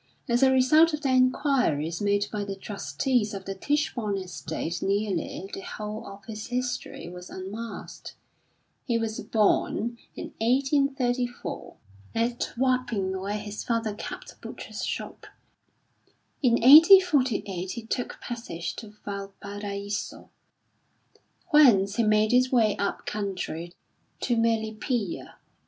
As 0.27 0.41
a 0.41 0.49
result 0.51 0.95
of 0.95 1.01
the 1.03 1.11
enquiries 1.11 2.01
made 2.01 2.25
by 2.31 2.43
the 2.43 2.55
trustees 2.55 3.35
of 3.35 3.45
the 3.45 3.53
Tichborne 3.53 4.17
estate 4.17 4.81
nearly 4.81 5.47
the 5.53 5.61
whole 5.61 6.07
of 6.07 6.25
his 6.25 6.47
history 6.47 7.07
was 7.07 7.29
unmasked. 7.29 8.15
He 8.83 8.97
was 8.97 9.19
born, 9.19 9.99
in 10.15 10.33
1834, 10.39 11.75
at 12.15 12.51
Wapping 12.57 13.15
where 13.19 13.37
his 13.37 13.63
father 13.63 13.93
kept 13.93 14.31
a 14.33 14.37
butcher's 14.37 14.83
shop. 14.83 15.27
In 16.41 16.53
1848 16.53 17.71
he 17.73 17.85
took 17.85 18.19
passage 18.21 18.75
to 18.77 18.95
Valparaiso, 19.05 20.31
whence 21.49 21.97
he 21.97 22.03
made 22.03 22.31
his 22.31 22.51
way 22.51 22.75
up 22.77 23.05
country 23.05 23.71
to 24.21 24.35
Melipilla. 24.35 25.35